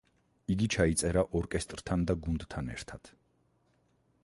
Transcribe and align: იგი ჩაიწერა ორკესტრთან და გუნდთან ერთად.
იგი 0.53 0.67
ჩაიწერა 0.75 1.23
ორკესტრთან 1.41 2.07
და 2.11 2.17
გუნდთან 2.23 2.73
ერთად. 2.79 3.15